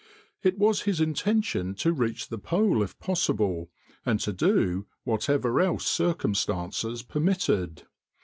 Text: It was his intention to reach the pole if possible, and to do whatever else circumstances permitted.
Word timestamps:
It 0.41 0.57
was 0.57 0.81
his 0.81 0.99
intention 0.99 1.75
to 1.75 1.93
reach 1.93 2.29
the 2.29 2.39
pole 2.39 2.81
if 2.81 2.97
possible, 2.97 3.69
and 4.03 4.19
to 4.21 4.33
do 4.33 4.87
whatever 5.03 5.59
else 5.61 5.85
circumstances 5.85 7.03
permitted. 7.03 7.83